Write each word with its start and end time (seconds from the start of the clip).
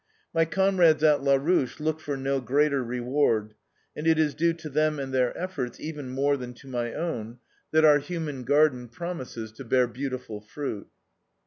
My 0.33 0.45
comrades 0.45 1.03
at 1.03 1.21
LA 1.21 1.35
RUCHE 1.35 1.79
look 1.79 1.99
for 1.99 2.17
no 2.17 2.39
greater 2.41 2.83
reward, 2.83 3.53
and 3.95 4.07
it 4.07 4.17
is 4.17 4.33
due 4.33 4.53
to 4.53 4.67
them 4.67 4.97
and 4.97 5.13
their 5.13 5.37
efforts, 5.37 5.79
even 5.79 6.09
more 6.09 6.37
than 6.37 6.55
to 6.55 6.67
my 6.67 6.91
own, 6.91 7.37
that 7.69 7.85
our 7.85 7.99
human 7.99 8.43
garden 8.43 8.87
promises 8.87 9.51
to 9.51 9.63
bear 9.63 9.85
beautiful 9.85 10.41
fruit." 10.41 10.87